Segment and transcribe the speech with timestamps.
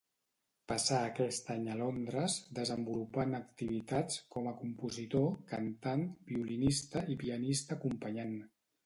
[0.71, 8.35] Passà aquest any a Londres desenvolupant activitats com a compositor, cantant, violinista i pianista acompanyant.